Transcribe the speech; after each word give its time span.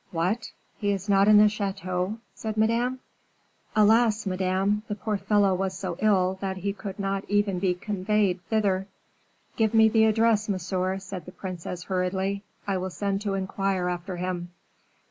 "What! 0.09 0.51
he 0.77 0.91
is 0.93 1.07
not 1.07 1.27
in 1.27 1.37
the 1.37 1.47
chateau?" 1.47 2.17
said 2.33 2.57
Madame. 2.57 3.01
"Alas, 3.75 4.25
Madame! 4.25 4.81
the 4.87 4.95
poor 4.95 5.15
fellow 5.15 5.53
was 5.53 5.77
so 5.77 5.95
ill, 5.99 6.39
that 6.41 6.57
he 6.57 6.73
could 6.73 6.97
not 6.97 7.23
even 7.29 7.59
be 7.59 7.75
conveyed 7.75 8.41
thither." 8.49 8.87
"Give 9.57 9.75
me 9.75 9.89
the 9.89 10.05
address, 10.05 10.49
monsieur," 10.49 10.97
said 10.97 11.25
the 11.27 11.31
princess, 11.31 11.83
hurriedly; 11.83 12.41
"I 12.65 12.77
will 12.77 12.89
send 12.89 13.21
to 13.21 13.35
inquire 13.35 13.89
after 13.89 14.17
him." 14.17 14.49